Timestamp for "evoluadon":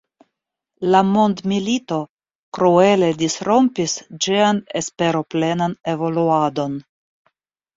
5.95-6.83